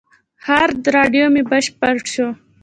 [0.45, 2.27] هارد ډرایو مې بشپړ شو.